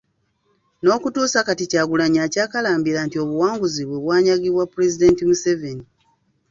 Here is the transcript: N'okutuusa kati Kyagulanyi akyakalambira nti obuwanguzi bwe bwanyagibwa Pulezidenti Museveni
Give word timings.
N'okutuusa 0.81 1.39
kati 1.47 1.63
Kyagulanyi 1.71 2.19
akyakalambira 2.25 2.99
nti 3.05 3.15
obuwanguzi 3.23 3.81
bwe 3.85 3.97
bwanyagibwa 4.03 4.63
Pulezidenti 4.73 5.21
Museveni 5.29 5.85